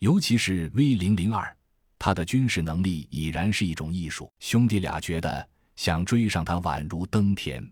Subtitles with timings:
[0.00, 1.56] 尤其是 V 零零二，
[1.98, 4.30] 他的军事能力已然是一种艺术。
[4.40, 7.66] 兄弟俩觉得想追上他宛如登天。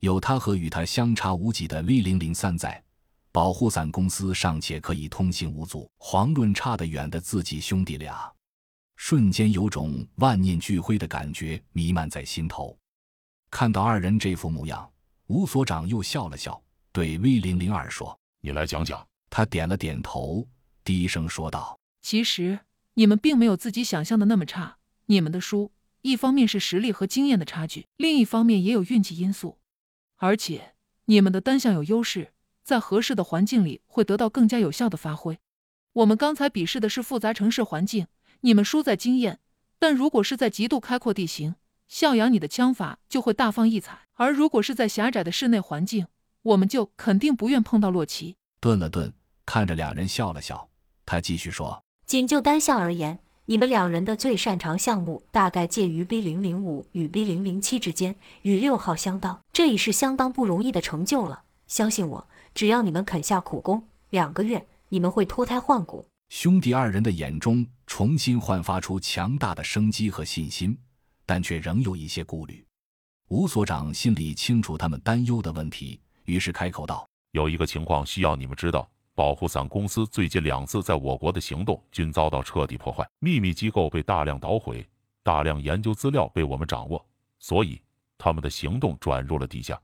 [0.00, 2.82] 有他和与他相差无几的 V 零零三在，
[3.30, 8.28] 保护伞公司尚且可以通行无阻，遑论差得远的自己兄弟俩。
[8.96, 12.76] 瞬间有种万念俱灰的感觉弥漫在心头。
[13.50, 14.90] 看到二人这副模样，
[15.28, 16.60] 吴所长又笑了笑，
[16.90, 20.46] 对 V 零零二说：“你来讲讲。”他点了点头。
[20.84, 22.60] 低声说道：“其实
[22.94, 24.78] 你们并没有自己想象的那么差。
[25.06, 25.72] 你们的输，
[26.02, 29.58] 一方面是实力和经验的差距，另一方面也有运气因素。
[30.16, 30.74] 而且
[31.06, 32.32] 你们的单项有优势，
[32.62, 35.38] 在合适的环境里会得到更加有效的发挥。
[35.94, 38.06] 我们刚才比试的是复杂城市环境，
[38.40, 39.40] 你们输在经验。
[39.78, 41.56] 但如果是在极度开阔地形，
[41.88, 46.06] 孝阳你的枪法就会大放异彩；而如果是在狭窄的室内环境，
[46.42, 49.12] 我们就肯定不愿碰到洛奇。”顿了顿，
[49.44, 50.70] 看着两人笑了笑。
[51.04, 61.42] 他继续说：“仅就单项而言，你们两人的最擅长项目大概介于 B 零零五与 B 零零七之间，与六号相当，这已是相当不容易的成就了。
[61.66, 70.78] 相信我，只要你们肯下苦功，两个月你们会脱胎换骨。”兄弟二人的眼中重新焕发出强大的生机和信心，
[71.26, 72.64] 但却仍有一些顾虑。
[73.28, 84.86] 吴所长心里清楚他们担忧的问题，于是开口道：“有一个情况需要你们知道。”保护伞公司最近两次在我国的行动均遭到彻底破坏，秘密机构被大量捣毁，
[85.22, 87.04] 大量研究资料被我们掌握，
[87.38, 87.78] 所以
[88.16, 89.78] 他们的行动转入了地下。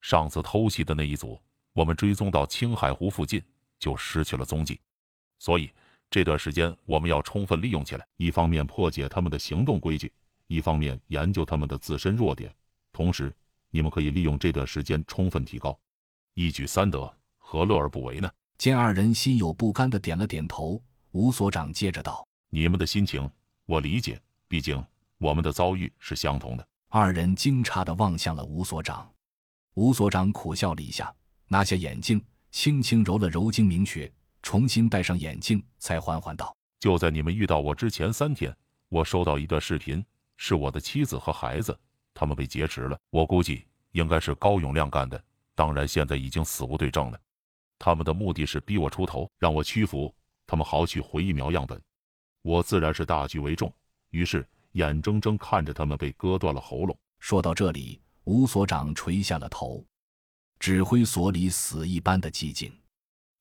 [0.00, 1.40] 上次偷袭的那一组，
[1.72, 3.42] 我们追踪到青海湖附近
[3.80, 4.80] 就失去了踪迹，
[5.40, 5.68] 所以
[6.08, 10.12] 这段时间我们要充分利用起来，一方面破解他们的行动规矩，
[10.46, 12.54] 一方面研究他们的自身弱点。
[12.92, 13.34] 同时，
[13.70, 15.76] 你们可以利用这段时间充分提高，
[16.34, 18.30] 一举三得，何乐而不为呢？
[18.58, 23.30] 见二人心有不甘的点了点头，吴所长接着道：“你们的心情
[23.66, 24.84] 我理解，毕竟
[25.18, 29.08] 我们的遭遇是相同的。”二人惊诧的望向了吴所长，
[29.74, 31.14] 吴所长苦笑了一下，
[31.46, 32.20] 拿下眼镜，
[32.50, 38.52] 轻轻揉了揉睛明穴，重新戴上眼镜，才缓缓道：“就在你们遇到我之前三天，
[38.88, 40.04] 我收到一段视频，
[40.36, 41.78] 是我的妻子和孩子，
[42.12, 42.98] 他们被劫持了。
[43.10, 45.22] 我估计应该是高永亮干的，
[45.54, 47.20] 当然现在已经死无对证了。”
[47.78, 50.14] 他们的目的是逼我出头，让我屈服，
[50.46, 51.80] 他们好取回疫苗样本。
[52.42, 53.72] 我自然是大局为重，
[54.10, 56.98] 于是眼睁睁看着他们被割断了喉咙。
[57.18, 59.84] 说到这里，吴所长垂下了头，
[60.58, 62.72] 指挥所里死一般的寂静。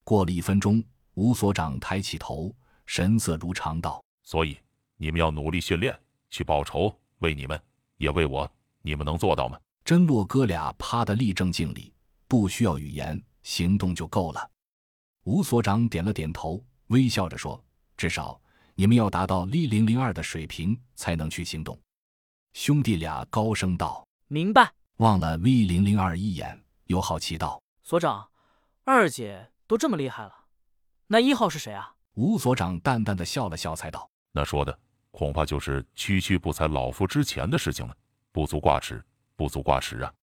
[0.04, 0.84] 过了一分钟，
[1.16, 2.54] 吴所长抬起头，
[2.86, 4.58] 神色如常道：“所以
[4.98, 5.98] 你们要努力训练，
[6.30, 7.60] 去报仇，为你们，
[7.98, 8.50] 也为我。
[8.82, 11.94] 你们能做到吗？”真洛哥俩趴的立正敬礼，
[12.28, 13.22] 不需要语言。
[13.48, 14.52] 行动就够了。
[15.24, 17.64] 吴所长点了点头，微笑着说
[17.96, 18.40] ：“至少
[18.76, 21.80] 你们要达到 V 零零二的水平，才能去行动。”
[22.52, 28.30] 兄弟俩高声道：“明白。”望了 V 零零二一眼，又好奇道：“所长，
[28.84, 30.44] 二姐都这么厉害了，
[31.08, 34.78] 那一号是谁啊？”吴所长淡淡的笑了笑，才道：“那说的
[35.12, 37.96] 恐怕就是区区不才老夫之前的事情了。
[38.34, 39.02] 不足挂齿，
[39.38, 40.14] 不足挂齿啊。”